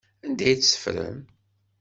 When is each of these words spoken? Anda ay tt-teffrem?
Anda 0.25 0.43
ay 0.45 0.55
tt-teffrem? 0.57 1.19